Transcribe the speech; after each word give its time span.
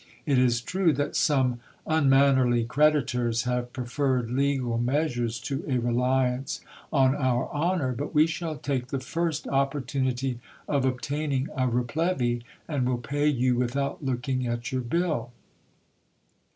It 0.25 0.39
is 0.39 0.61
true 0.61 0.93
that 0.93 1.15
some 1.15 1.59
unmannerly 1.85 2.63
creditors 2.65 3.43
have 3.43 3.71
preferred 3.71 4.31
legal 4.31 4.79
measures 4.79 5.39
to 5.41 5.63
a 5.67 5.77
reliance 5.77 6.61
on 6.91 7.13
our 7.13 7.51
honour; 7.53 7.91
but 7.91 8.11
we 8.11 8.25
shall 8.25 8.57
take 8.57 8.87
the 8.87 8.99
first 8.99 9.47
opportunity 9.47 10.39
of 10.67 10.85
obtaining 10.85 11.49
a 11.55 11.67
replevy, 11.67 12.41
and 12.67 12.89
will 12.89 12.97
pay 12.97 13.27
you 13.27 13.55
without 13.55 14.03
looking 14.03 14.47
at 14.47 14.71
your 14.71 14.81
bill. 14.81 15.29